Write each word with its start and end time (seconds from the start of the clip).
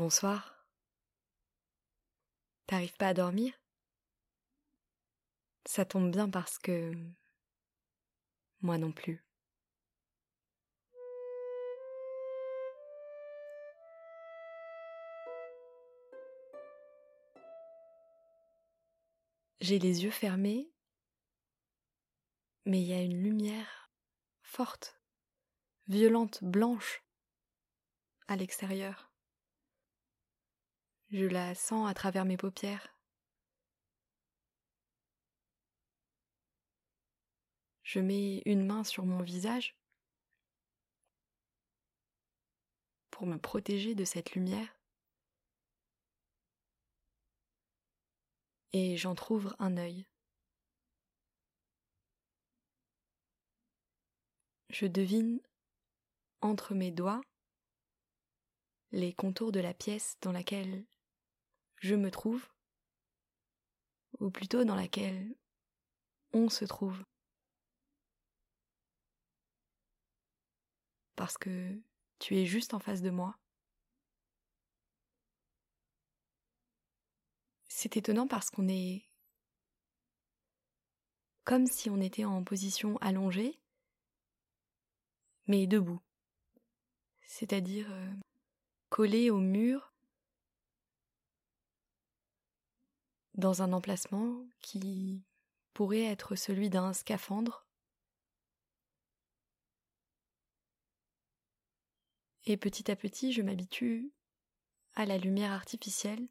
Bonsoir. 0.00 0.66
T'arrives 2.66 2.96
pas 2.96 3.08
à 3.08 3.12
dormir? 3.12 3.52
Ça 5.66 5.84
tombe 5.84 6.10
bien 6.10 6.30
parce 6.30 6.58
que... 6.58 6.94
Moi 8.62 8.78
non 8.78 8.92
plus. 8.92 9.22
J'ai 19.60 19.78
les 19.78 20.04
yeux 20.04 20.10
fermés, 20.10 20.72
mais 22.64 22.80
il 22.80 22.88
y 22.88 22.94
a 22.94 23.02
une 23.02 23.22
lumière 23.22 23.90
forte, 24.40 24.98
violente, 25.88 26.42
blanche 26.42 27.04
à 28.28 28.36
l'extérieur. 28.36 29.09
Je 31.10 31.26
la 31.26 31.54
sens 31.54 31.88
à 31.88 31.94
travers 31.94 32.24
mes 32.24 32.36
paupières. 32.36 32.94
Je 37.82 37.98
mets 38.00 38.42
une 38.46 38.64
main 38.64 38.84
sur 38.84 39.04
mon 39.04 39.22
visage 39.22 39.76
pour 43.10 43.26
me 43.26 43.38
protéger 43.38 43.94
de 43.94 44.04
cette 44.04 44.32
lumière. 44.32 44.80
et 48.72 48.96
j'entr'ouvre 48.96 49.54
un 49.58 49.76
œil. 49.76 50.06
Je 54.68 54.86
devine 54.86 55.40
entre 56.40 56.74
mes 56.74 56.90
doigts 56.90 57.20
les 58.92 59.12
contours 59.12 59.52
de 59.52 59.60
la 59.60 59.74
pièce 59.74 60.16
dans 60.20 60.32
laquelle 60.32 60.84
je 61.80 61.94
me 61.94 62.10
trouve, 62.10 62.46
ou 64.20 64.30
plutôt 64.30 64.64
dans 64.64 64.76
laquelle 64.76 65.34
on 66.32 66.48
se 66.48 66.64
trouve. 66.64 67.02
Parce 71.16 71.36
que 71.36 71.78
tu 72.18 72.36
es 72.36 72.46
juste 72.46 72.74
en 72.74 72.78
face 72.78 73.02
de 73.02 73.10
moi. 73.10 73.36
C'est 77.68 77.96
étonnant 77.96 78.26
parce 78.26 78.50
qu'on 78.50 78.68
est 78.68 79.10
comme 81.44 81.66
si 81.66 81.88
on 81.90 82.00
était 82.00 82.24
en 82.24 82.44
position 82.44 82.98
allongée, 82.98 83.58
mais 85.46 85.66
debout. 85.66 86.00
C'est-à-dire 87.22 87.90
euh, 87.90 88.12
collé 88.90 89.30
au 89.30 89.38
mur 89.38 89.89
dans 93.40 93.62
un 93.62 93.72
emplacement 93.72 94.46
qui 94.60 95.24
pourrait 95.72 96.04
être 96.04 96.36
celui 96.36 96.70
d'un 96.70 96.92
scaphandre. 96.92 97.66
Et 102.44 102.56
petit 102.56 102.90
à 102.90 102.96
petit, 102.96 103.32
je 103.32 103.42
m'habitue 103.42 104.12
à 104.94 105.06
la 105.06 105.18
lumière 105.18 105.52
artificielle 105.52 106.28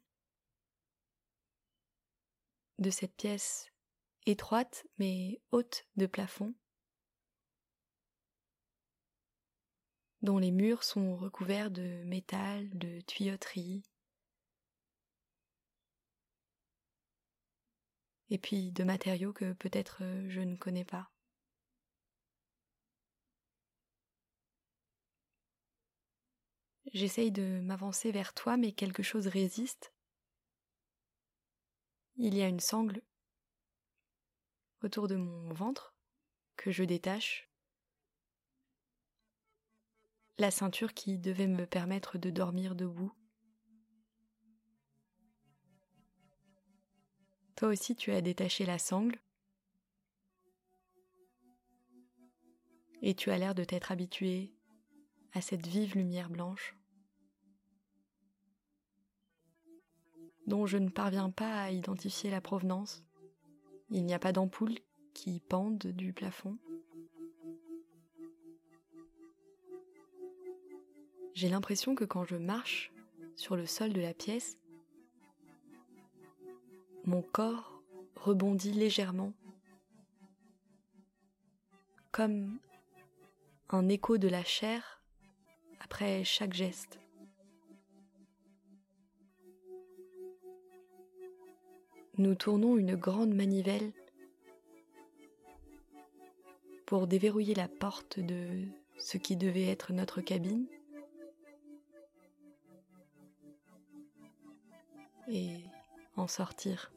de 2.78 2.90
cette 2.90 3.14
pièce 3.14 3.70
étroite 4.26 4.86
mais 4.98 5.40
haute 5.50 5.86
de 5.96 6.06
plafond, 6.06 6.54
dont 10.22 10.38
les 10.38 10.50
murs 10.50 10.84
sont 10.84 11.16
recouverts 11.16 11.70
de 11.70 12.02
métal, 12.04 12.68
de 12.78 13.00
tuyauterie, 13.02 13.82
et 18.30 18.38
puis 18.38 18.72
de 18.72 18.84
matériaux 18.84 19.32
que 19.32 19.52
peut-être 19.52 20.02
je 20.28 20.40
ne 20.40 20.56
connais 20.56 20.84
pas. 20.84 21.10
J'essaye 26.92 27.30
de 27.30 27.60
m'avancer 27.60 28.10
vers 28.10 28.34
toi, 28.34 28.56
mais 28.56 28.72
quelque 28.72 29.02
chose 29.02 29.26
résiste 29.26 29.92
il 32.22 32.34
y 32.34 32.42
a 32.42 32.48
une 32.48 32.60
sangle 32.60 33.00
autour 34.82 35.08
de 35.08 35.16
mon 35.16 35.54
ventre 35.54 35.94
que 36.56 36.70
je 36.70 36.84
détache. 36.84 37.48
La 40.36 40.50
ceinture 40.50 40.92
qui 40.92 41.18
devait 41.18 41.46
me 41.46 41.66
permettre 41.66 42.18
de 42.18 42.28
dormir 42.28 42.74
debout. 42.74 43.12
Toi 47.60 47.68
aussi 47.68 47.94
tu 47.94 48.10
as 48.10 48.22
détaché 48.22 48.64
la 48.64 48.78
sangle. 48.78 49.20
Et 53.02 53.14
tu 53.14 53.30
as 53.30 53.36
l'air 53.36 53.54
de 53.54 53.64
t'être 53.64 53.92
habitué 53.92 54.50
à 55.34 55.42
cette 55.42 55.66
vive 55.66 55.94
lumière 55.94 56.30
blanche. 56.30 56.74
dont 60.46 60.64
je 60.66 60.78
ne 60.78 60.88
parviens 60.88 61.30
pas 61.30 61.64
à 61.64 61.70
identifier 61.70 62.30
la 62.30 62.40
provenance. 62.40 63.04
Il 63.90 64.04
n'y 64.06 64.14
a 64.14 64.18
pas 64.18 64.32
d'ampoule 64.32 64.78
qui 65.12 65.38
pendent 65.38 65.86
du 65.86 66.14
plafond. 66.14 66.56
J'ai 71.34 71.50
l'impression 71.50 71.94
que 71.94 72.04
quand 72.04 72.24
je 72.24 72.36
marche 72.36 72.90
sur 73.36 73.54
le 73.54 73.66
sol 73.66 73.92
de 73.92 74.00
la 74.00 74.14
pièce, 74.14 74.56
mon 77.04 77.22
corps 77.22 77.82
rebondit 78.16 78.72
légèrement, 78.72 79.32
comme 82.12 82.58
un 83.70 83.88
écho 83.88 84.18
de 84.18 84.28
la 84.28 84.44
chair 84.44 85.02
après 85.80 86.24
chaque 86.24 86.52
geste. 86.52 87.00
nous 92.20 92.34
tournons 92.34 92.76
une 92.76 92.96
grande 92.96 93.32
manivelle 93.32 93.92
pour 96.84 97.06
déverrouiller 97.06 97.54
la 97.54 97.66
porte 97.66 98.20
de 98.20 98.66
ce 98.98 99.16
qui 99.16 99.36
devait 99.36 99.68
être 99.68 99.94
notre 99.94 100.20
cabine 100.20 100.66
sortir. 106.28 106.92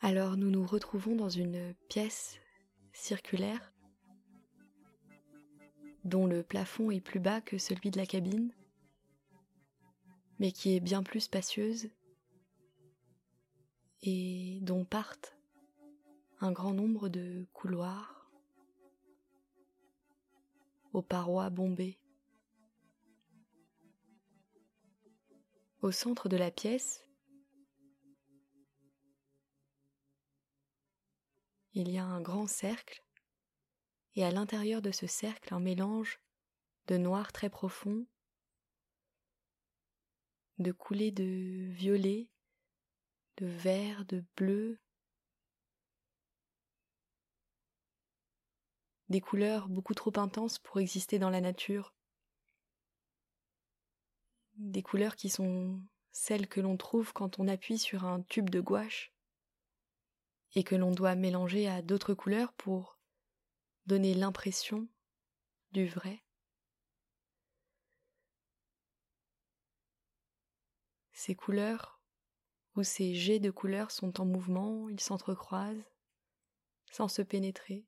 Alors 0.00 0.36
nous 0.36 0.50
nous 0.50 0.66
retrouvons 0.66 1.14
dans 1.14 1.28
une 1.28 1.74
pièce 1.88 2.38
circulaire 2.92 3.72
dont 6.04 6.26
le 6.26 6.42
plafond 6.42 6.90
est 6.90 7.00
plus 7.00 7.20
bas 7.20 7.40
que 7.40 7.58
celui 7.58 7.90
de 7.90 7.98
la 7.98 8.06
cabine 8.06 8.52
mais 10.40 10.50
qui 10.50 10.74
est 10.74 10.80
bien 10.80 11.04
plus 11.04 11.20
spacieuse 11.20 11.88
et 14.02 14.58
dont 14.62 14.84
partent 14.84 15.36
un 16.40 16.50
grand 16.50 16.74
nombre 16.74 17.08
de 17.08 17.46
couloirs 17.52 18.28
aux 20.92 21.02
parois 21.02 21.48
bombées. 21.50 22.01
Au 25.82 25.90
centre 25.90 26.28
de 26.28 26.36
la 26.36 26.52
pièce, 26.52 27.04
il 31.72 31.90
y 31.90 31.98
a 31.98 32.04
un 32.04 32.20
grand 32.20 32.46
cercle 32.46 33.04
et 34.14 34.24
à 34.24 34.30
l'intérieur 34.30 34.80
de 34.80 34.92
ce 34.92 35.08
cercle 35.08 35.52
un 35.52 35.58
mélange 35.58 36.20
de 36.86 36.96
noir 36.98 37.32
très 37.32 37.50
profond 37.50 38.06
de 40.58 40.70
coulées 40.70 41.10
de 41.10 41.68
violet, 41.72 42.30
de 43.38 43.46
vert, 43.46 44.04
de 44.04 44.24
bleu, 44.36 44.78
des 49.08 49.20
couleurs 49.20 49.68
beaucoup 49.68 49.94
trop 49.94 50.12
intenses 50.16 50.60
pour 50.60 50.78
exister 50.78 51.18
dans 51.18 51.30
la 51.30 51.40
nature, 51.40 51.92
des 54.70 54.82
couleurs 54.82 55.16
qui 55.16 55.28
sont 55.28 55.80
celles 56.10 56.48
que 56.48 56.60
l'on 56.60 56.76
trouve 56.76 57.12
quand 57.12 57.38
on 57.38 57.48
appuie 57.48 57.78
sur 57.78 58.04
un 58.04 58.22
tube 58.22 58.50
de 58.50 58.60
gouache 58.60 59.12
et 60.54 60.64
que 60.64 60.74
l'on 60.74 60.90
doit 60.90 61.14
mélanger 61.14 61.68
à 61.68 61.82
d'autres 61.82 62.14
couleurs 62.14 62.52
pour 62.52 62.98
donner 63.86 64.14
l'impression 64.14 64.88
du 65.72 65.86
vrai. 65.86 66.22
Ces 71.12 71.34
couleurs 71.34 72.00
ou 72.74 72.82
ces 72.82 73.14
jets 73.14 73.38
de 73.38 73.50
couleurs 73.50 73.90
sont 73.90 74.20
en 74.20 74.24
mouvement, 74.24 74.88
ils 74.88 75.00
s'entrecroisent 75.00 75.84
sans 76.90 77.08
se 77.08 77.22
pénétrer. 77.22 77.86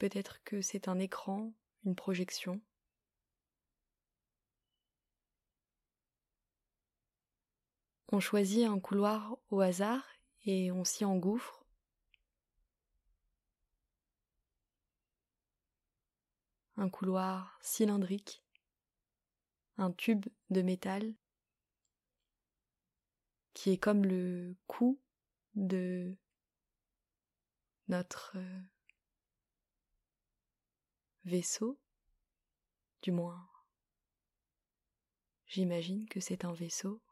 peut-être 0.00 0.42
que 0.44 0.62
c'est 0.62 0.88
un 0.88 0.98
écran, 0.98 1.52
une 1.84 1.94
projection. 1.94 2.60
On 8.12 8.18
choisit 8.18 8.66
un 8.66 8.80
couloir 8.80 9.38
au 9.50 9.60
hasard 9.60 10.04
et 10.44 10.72
on 10.72 10.84
s'y 10.84 11.04
engouffre. 11.04 11.64
Un 16.76 16.88
couloir 16.88 17.58
cylindrique, 17.62 18.42
un 19.76 19.92
tube 19.92 20.26
de 20.50 20.62
métal 20.62 21.14
qui 23.54 23.70
est 23.70 23.78
comme 23.78 24.04
le 24.04 24.56
cou 24.66 25.00
de 25.54 26.16
notre 27.88 28.32
euh, 28.36 28.60
vaisseau, 31.24 31.78
du 33.02 33.12
moins 33.12 33.50
j'imagine 35.46 36.08
que 36.08 36.20
c'est 36.20 36.44
un 36.44 36.52
vaisseau. 36.52 37.02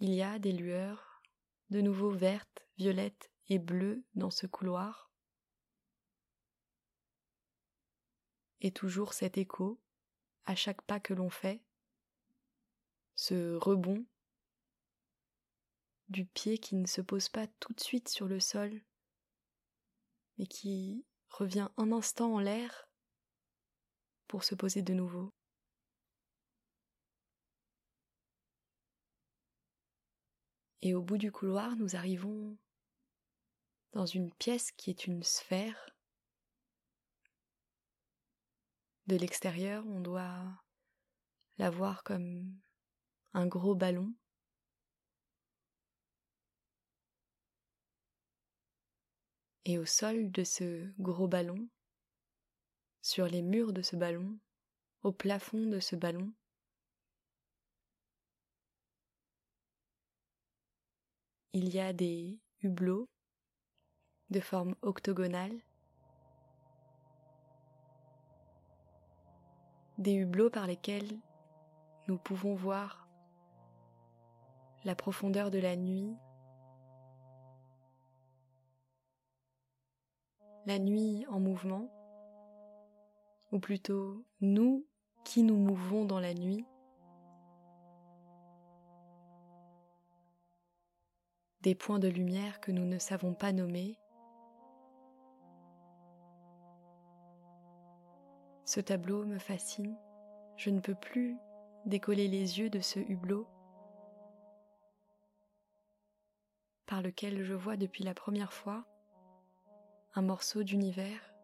Il 0.00 0.14
y 0.14 0.22
a 0.22 0.38
des 0.38 0.52
lueurs, 0.52 1.22
de 1.70 1.80
nouveau 1.80 2.10
vertes, 2.10 2.64
violettes 2.76 3.30
et 3.48 3.58
bleues 3.58 4.04
dans 4.14 4.30
ce 4.30 4.46
couloir. 4.46 5.10
Et 8.60 8.70
toujours 8.70 9.12
cet 9.12 9.38
écho 9.38 9.80
à 10.44 10.54
chaque 10.54 10.82
pas 10.82 11.00
que 11.00 11.14
l'on 11.14 11.30
fait, 11.30 11.62
ce 13.16 13.56
rebond 13.56 14.06
du 16.08 16.24
pied 16.24 16.58
qui 16.58 16.76
ne 16.76 16.86
se 16.86 17.00
pose 17.00 17.28
pas 17.28 17.46
tout 17.60 17.72
de 17.72 17.80
suite 17.80 18.08
sur 18.08 18.26
le 18.26 18.40
sol, 18.40 18.80
mais 20.38 20.46
qui 20.46 21.04
revient 21.28 21.68
un 21.76 21.92
instant 21.92 22.34
en 22.34 22.38
l'air 22.38 22.88
pour 24.26 24.44
se 24.44 24.54
poser 24.54 24.82
de 24.82 24.94
nouveau. 24.94 25.32
Et 30.82 30.94
au 30.94 31.02
bout 31.02 31.18
du 31.18 31.32
couloir, 31.32 31.74
nous 31.76 31.96
arrivons 31.96 32.56
dans 33.92 34.06
une 34.06 34.32
pièce 34.32 34.70
qui 34.72 34.90
est 34.90 35.06
une 35.06 35.22
sphère. 35.24 35.90
De 39.06 39.16
l'extérieur, 39.16 39.84
on 39.86 40.00
doit 40.00 40.44
la 41.56 41.70
voir 41.70 42.04
comme 42.04 42.56
un 43.32 43.46
gros 43.46 43.74
ballon. 43.74 44.14
Et 49.64 49.78
au 49.78 49.84
sol 49.84 50.30
de 50.30 50.44
ce 50.44 50.88
gros 51.00 51.28
ballon, 51.28 51.68
sur 53.02 53.26
les 53.26 53.42
murs 53.42 53.72
de 53.72 53.82
ce 53.82 53.96
ballon, 53.96 54.38
au 55.02 55.12
plafond 55.12 55.66
de 55.66 55.80
ce 55.80 55.96
ballon, 55.96 56.32
il 61.52 61.74
y 61.74 61.80
a 61.80 61.92
des 61.92 62.38
hublots 62.62 63.08
de 64.30 64.40
forme 64.40 64.74
octogonale, 64.82 65.56
des 69.96 70.12
hublots 70.12 70.50
par 70.50 70.66
lesquels 70.66 71.18
nous 72.06 72.18
pouvons 72.18 72.54
voir 72.54 73.08
la 74.84 74.94
profondeur 74.94 75.50
de 75.50 75.58
la 75.58 75.76
nuit, 75.76 76.14
la 80.66 80.78
nuit 80.78 81.24
en 81.28 81.40
mouvement, 81.40 81.90
ou 83.52 83.58
plutôt 83.58 84.24
nous 84.40 84.86
qui 85.24 85.42
nous 85.42 85.56
mouvons 85.56 86.04
dans 86.04 86.20
la 86.20 86.34
nuit, 86.34 86.64
des 91.68 91.74
points 91.74 91.98
de 91.98 92.08
lumière 92.08 92.62
que 92.62 92.72
nous 92.72 92.86
ne 92.86 92.98
savons 92.98 93.34
pas 93.34 93.52
nommer. 93.52 93.98
Ce 98.64 98.80
tableau 98.80 99.26
me 99.26 99.38
fascine, 99.38 99.94
je 100.56 100.70
ne 100.70 100.80
peux 100.80 100.94
plus 100.94 101.36
décoller 101.84 102.26
les 102.26 102.58
yeux 102.58 102.70
de 102.70 102.80
ce 102.80 102.98
hublot 103.00 103.46
par 106.86 107.02
lequel 107.02 107.42
je 107.42 107.52
vois 107.52 107.76
depuis 107.76 108.02
la 108.02 108.14
première 108.14 108.54
fois 108.54 108.86
un 110.14 110.22
morceau 110.22 110.62
d'univers 110.62 111.34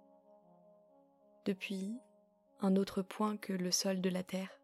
depuis 1.44 2.00
un 2.62 2.76
autre 2.76 3.02
point 3.02 3.36
que 3.36 3.52
le 3.52 3.70
sol 3.70 4.00
de 4.00 4.08
la 4.08 4.22
Terre. 4.22 4.58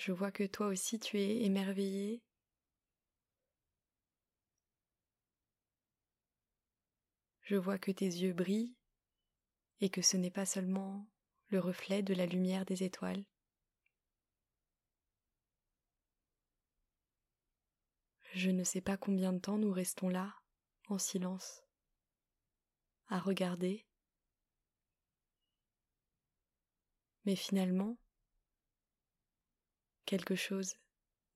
Je 0.00 0.12
vois 0.12 0.32
que 0.32 0.44
toi 0.44 0.68
aussi 0.68 0.98
tu 0.98 1.20
es 1.20 1.42
émerveillé. 1.42 2.22
Je 7.42 7.56
vois 7.56 7.76
que 7.76 7.90
tes 7.90 8.06
yeux 8.06 8.32
brillent 8.32 8.74
et 9.82 9.90
que 9.90 10.00
ce 10.00 10.16
n'est 10.16 10.30
pas 10.30 10.46
seulement 10.46 11.06
le 11.48 11.60
reflet 11.60 12.02
de 12.02 12.14
la 12.14 12.24
lumière 12.24 12.64
des 12.64 12.82
étoiles. 12.82 13.26
Je 18.32 18.48
ne 18.48 18.64
sais 18.64 18.80
pas 18.80 18.96
combien 18.96 19.34
de 19.34 19.38
temps 19.38 19.58
nous 19.58 19.70
restons 19.70 20.08
là, 20.08 20.34
en 20.88 20.96
silence, 20.96 21.62
à 23.08 23.18
regarder. 23.18 23.84
Mais 27.26 27.36
finalement, 27.36 27.98
quelque 30.10 30.34
chose 30.34 30.74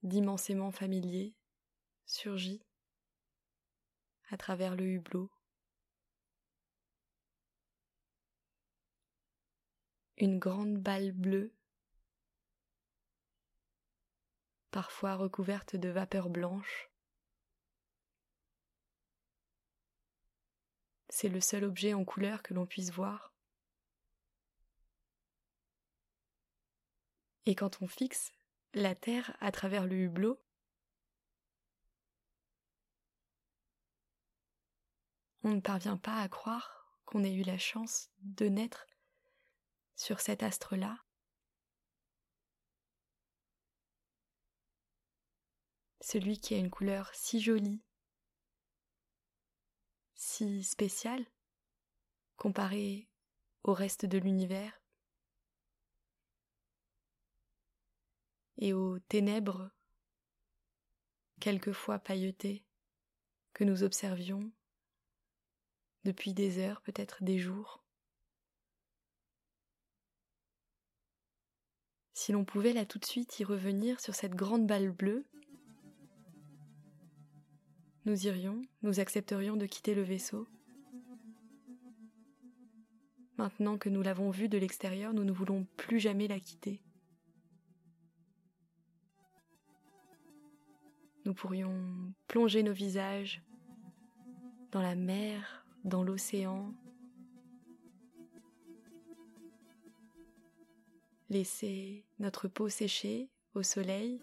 d'immensément 0.03 0.73
familier 0.73 1.33
surgit 2.07 2.61
à 4.31 4.37
travers 4.37 4.75
le 4.75 4.85
hublot. 4.85 5.31
Une 10.17 10.41
grande 10.41 10.77
balle 10.77 11.13
bleue, 11.13 11.55
parfois 14.73 15.15
recouverte 15.15 15.77
de 15.77 15.91
vapeur 15.91 16.29
blanche. 16.29 16.91
C'est 21.11 21.29
le 21.29 21.41
seul 21.41 21.63
objet 21.63 21.95
en 21.95 22.05
couleur 22.05 22.43
que 22.43 22.55
l'on 22.55 22.67
puisse 22.67 22.91
voir. 22.91 23.33
Et 27.47 27.55
quand 27.55 27.81
on 27.81 27.87
fixe 27.87 28.33
la 28.75 28.95
Terre 28.95 29.37
à 29.41 29.53
travers 29.53 29.87
le 29.87 29.97
hublot. 29.97 30.41
On 35.43 35.51
ne 35.51 35.61
parvient 35.61 35.97
pas 35.97 36.21
à 36.21 36.29
croire 36.29 36.99
qu'on 37.05 37.23
ait 37.23 37.35
eu 37.35 37.43
la 37.43 37.59
chance 37.59 38.11
de 38.21 38.47
naître 38.47 38.87
sur 39.95 40.21
cet 40.21 40.43
astre-là. 40.43 40.99
Celui 46.01 46.39
qui 46.39 46.55
a 46.55 46.59
une 46.59 46.71
couleur 46.71 47.11
si 47.15 47.41
jolie, 47.41 47.83
si 50.15 50.65
spéciale, 50.65 51.25
comparé 52.37 53.09
au 53.63 53.73
reste 53.73 54.05
de 54.05 54.19
l'univers. 54.19 54.84
Et 58.59 58.73
aux 58.73 58.99
ténèbres, 58.99 59.71
quelquefois 61.41 61.99
pailletées, 61.99 62.65
que 63.53 63.65
nous 63.65 63.83
observions 63.83 64.53
depuis 66.05 66.35
des 66.35 66.59
heures, 66.59 66.83
peut-être 66.83 67.25
des 67.25 67.39
jours. 67.39 67.85
Si 72.13 72.33
l'on 72.33 72.45
pouvait 72.45 72.73
là 72.73 72.87
tout 72.87 72.99
de 72.99 73.05
suite 73.05 73.39
y 73.41 73.45
revenir 73.45 74.01
sur 74.01 74.15
cette 74.15 74.35
grande 74.35 74.67
balle 74.67 74.91
bleue, 74.91 75.25
nous 78.05 78.27
irions, 78.27 78.63
nous 78.83 79.01
accepterions 79.01 79.57
de 79.57 79.67
quitter 79.67 79.95
le 79.95 80.03
vaisseau. 80.03 80.47
Maintenant 83.39 83.79
que 83.79 83.89
nous 83.89 84.03
l'avons 84.03 84.31
vue 84.31 84.49
de 84.49 84.59
l'extérieur, 84.59 85.15
nous 85.15 85.25
ne 85.25 85.33
voulons 85.33 85.67
plus 85.77 85.99
jamais 85.99 86.29
la 86.29 86.39
quitter. 86.39 86.84
Nous 91.25 91.35
pourrions 91.35 92.13
plonger 92.29 92.63
nos 92.63 92.73
visages 92.73 93.43
dans 94.73 94.83
la 94.83 94.95
mer, 94.95 95.65
dans 95.85 96.03
l'océan, 96.03 96.75
laisser 101.31 102.05
notre 102.19 102.49
peau 102.49 102.69
sécher 102.69 103.31
au 103.55 103.63
soleil 103.63 104.21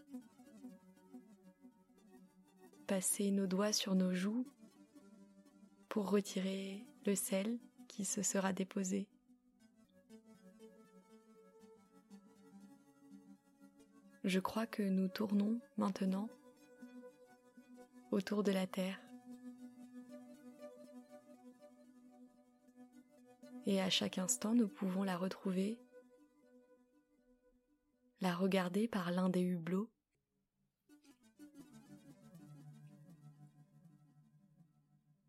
passer 2.91 3.31
nos 3.31 3.47
doigts 3.47 3.71
sur 3.71 3.95
nos 3.95 4.13
joues 4.13 4.45
pour 5.87 6.09
retirer 6.09 6.85
le 7.05 7.15
sel 7.15 7.57
qui 7.87 8.03
se 8.03 8.21
sera 8.21 8.51
déposé. 8.51 9.07
Je 14.25 14.41
crois 14.41 14.67
que 14.67 14.83
nous 14.83 15.07
tournons 15.07 15.61
maintenant 15.77 16.27
autour 18.11 18.43
de 18.43 18.51
la 18.51 18.67
Terre. 18.67 18.99
Et 23.65 23.79
à 23.81 23.89
chaque 23.89 24.17
instant, 24.17 24.53
nous 24.53 24.67
pouvons 24.67 25.03
la 25.03 25.17
retrouver, 25.17 25.79
la 28.19 28.35
regarder 28.35 28.87
par 28.87 29.11
l'un 29.11 29.29
des 29.29 29.41
hublots. 29.41 29.89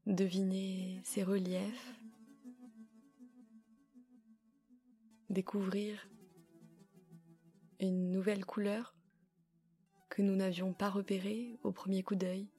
Deviner 0.07 1.01
ses 1.05 1.23
reliefs, 1.23 1.95
découvrir 5.31 6.09
une 7.79 8.11
nouvelle 8.11 8.45
couleur 8.45 8.95
que 10.09 10.23
nous 10.23 10.37
n'avions 10.37 10.73
pas 10.73 10.91
repérée 10.91 11.59
au 11.63 11.71
premier 11.73 12.03
coup 12.03 12.17
d'œil. 12.17 12.51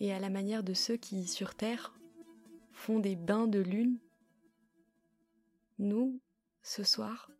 Et 0.00 0.12
à 0.12 0.18
la 0.18 0.30
manière 0.30 0.62
de 0.62 0.74
ceux 0.74 0.96
qui, 0.96 1.26
sur 1.26 1.54
Terre, 1.54 1.94
font 2.72 2.98
des 2.98 3.16
bains 3.16 3.46
de 3.46 3.60
lune, 3.60 3.98
nous, 5.78 6.20
ce 6.62 6.82
soir, 6.82 7.30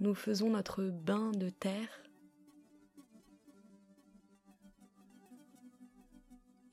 nous 0.00 0.14
faisons 0.14 0.50
notre 0.50 0.84
bain 0.84 1.30
de 1.32 1.50
terre 1.50 2.02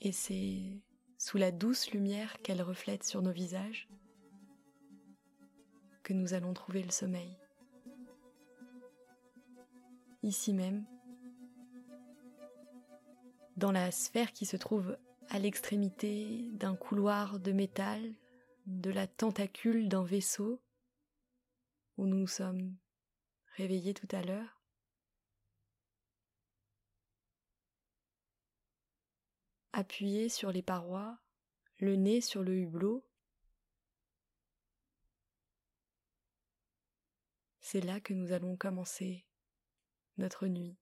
et 0.01 0.11
c'est 0.11 0.81
sous 1.17 1.37
la 1.37 1.51
douce 1.51 1.91
lumière 1.91 2.41
qu'elle 2.41 2.61
reflète 2.61 3.03
sur 3.03 3.21
nos 3.21 3.31
visages 3.31 3.87
que 6.03 6.13
nous 6.13 6.33
allons 6.33 6.53
trouver 6.53 6.81
le 6.83 6.91
sommeil. 6.91 7.37
Ici 10.23 10.53
même, 10.53 10.85
dans 13.61 13.71
la 13.71 13.91
sphère 13.91 14.33
qui 14.33 14.47
se 14.47 14.57
trouve 14.57 14.97
à 15.29 15.37
l'extrémité 15.37 16.49
d'un 16.53 16.75
couloir 16.75 17.39
de 17.39 17.51
métal, 17.51 18.15
de 18.65 18.89
la 18.89 19.05
tentacule 19.05 19.87
d'un 19.87 20.03
vaisseau 20.03 20.59
où 21.97 22.07
nous 22.07 22.17
nous 22.17 22.27
sommes 22.27 22.75
réveillés 23.55 23.93
tout 23.93 24.07
à 24.11 24.23
l'heure. 24.23 24.63
Appuyé 29.73 30.27
sur 30.27 30.51
les 30.51 30.63
parois, 30.63 31.19
le 31.77 31.95
nez 31.95 32.19
sur 32.19 32.41
le 32.41 32.57
hublot, 32.57 33.05
c'est 37.59 37.81
là 37.81 37.99
que 37.99 38.15
nous 38.15 38.31
allons 38.31 38.57
commencer 38.57 39.23
notre 40.17 40.47
nuit. 40.47 40.80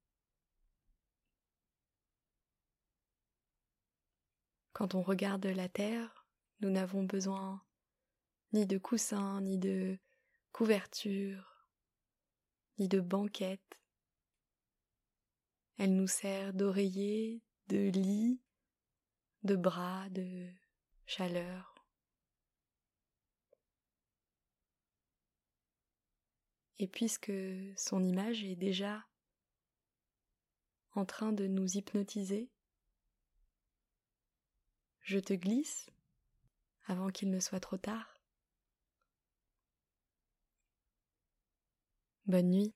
Quand 4.80 4.96
on 4.96 5.02
regarde 5.02 5.46
la 5.46 5.68
terre, 5.68 6.26
nous 6.62 6.70
n'avons 6.70 7.04
besoin 7.04 7.62
ni 8.54 8.66
de 8.66 8.78
coussins, 8.78 9.42
ni 9.42 9.58
de 9.58 10.00
couverture, 10.54 11.68
ni 12.78 12.88
de 12.88 13.02
banquette. 13.02 13.78
Elle 15.76 15.98
nous 15.98 16.08
sert 16.08 16.54
d'oreiller, 16.54 17.44
de 17.68 17.90
lit, 17.90 18.40
de 19.44 19.58
bras, 19.58 20.08
de 20.12 20.48
chaleur. 21.06 21.76
Et 26.78 26.88
puisque 26.88 27.34
son 27.76 28.02
image 28.02 28.46
est 28.46 28.56
déjà 28.56 29.06
en 30.94 31.04
train 31.04 31.34
de 31.34 31.48
nous 31.48 31.68
hypnotiser, 31.76 32.50
je 35.10 35.18
te 35.18 35.34
glisse 35.34 35.88
avant 36.86 37.10
qu'il 37.10 37.32
ne 37.32 37.40
soit 37.40 37.60
trop 37.60 37.78
tard. 37.78 38.20
Bonne 42.28 42.52
nuit. 42.52 42.74